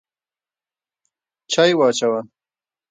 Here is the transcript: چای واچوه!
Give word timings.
چای 1.51 1.71
واچوه! 1.77 2.19